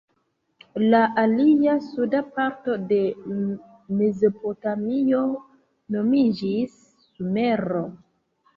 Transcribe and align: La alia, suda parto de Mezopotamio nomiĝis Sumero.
La 0.93 1.01
alia, 1.23 1.75
suda 1.89 2.21
parto 2.37 2.77
de 2.93 2.97
Mezopotamio 4.01 5.23
nomiĝis 5.99 6.83
Sumero. 7.07 7.87